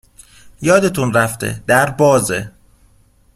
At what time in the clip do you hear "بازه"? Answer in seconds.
1.91-2.51